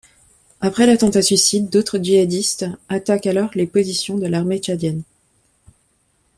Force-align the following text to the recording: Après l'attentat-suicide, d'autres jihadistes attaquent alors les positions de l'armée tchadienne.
Après 0.61 0.87
l'attentat-suicide, 0.87 1.69
d'autres 1.69 1.99
jihadistes 1.99 2.65
attaquent 2.89 3.27
alors 3.27 3.51
les 3.53 3.67
positions 3.67 4.17
de 4.17 4.25
l'armée 4.25 4.57
tchadienne. 4.57 5.03